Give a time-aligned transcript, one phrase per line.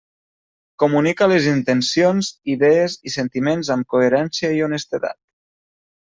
[0.83, 5.21] Comunica les intencions, idees i sentiments amb coherència i honestedat.